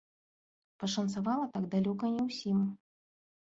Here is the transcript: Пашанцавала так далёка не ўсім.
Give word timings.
Пашанцавала 0.83 1.45
так 1.59 1.69
далёка 1.77 2.05
не 2.17 2.21
ўсім. 2.33 2.59